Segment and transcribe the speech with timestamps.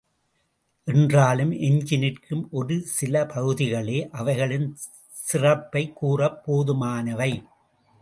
[0.87, 4.67] என்றாலும் எஞ்சி நிற்கும் ஒரு சில பகுதிகளே அவைகளின்
[5.07, 7.31] சிறப்பைக் கூறப் போதுமானவை.